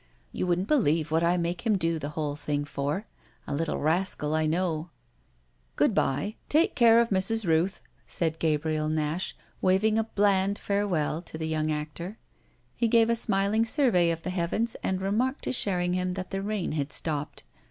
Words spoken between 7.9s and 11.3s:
said Gabriel Nash, waving a bland farewell